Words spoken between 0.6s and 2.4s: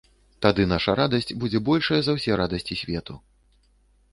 наша радасць будзе большая за ўсе